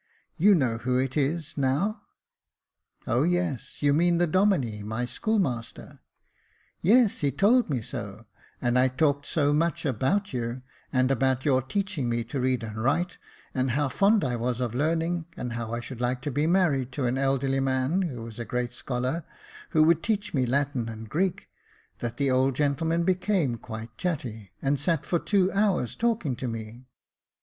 [0.35, 2.01] You know who it is now?"
[2.75, 3.83] *' O yes!
[3.83, 5.99] you mean the Domine, my schoolmaster.""
[6.81, 8.25] Yes, he told me so;
[8.59, 12.81] and I talked so much about you, and about your teaching me to read and
[12.83, 13.19] write,
[13.53, 16.91] and how fond I was of learning, and how I should like to be married
[16.93, 19.23] to an elderly man who was a great scholar,
[19.69, 21.47] who would teach me Latin and Greek,
[21.99, 26.87] that the old gentleman became quite chatty, and sat for two hours talking to me.